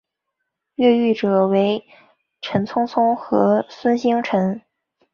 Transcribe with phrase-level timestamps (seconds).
[0.77, 1.85] 越狱者为
[2.41, 4.59] 陈聪聪和孙星辰。